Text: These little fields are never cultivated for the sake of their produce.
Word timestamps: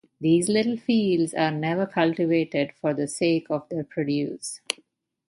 These 0.19 0.49
little 0.49 0.77
fields 0.77 1.31
are 1.35 1.51
never 1.51 1.85
cultivated 1.85 2.71
for 2.73 2.91
the 2.91 3.07
sake 3.07 3.45
of 3.51 3.69
their 3.69 3.83
produce. 3.83 4.59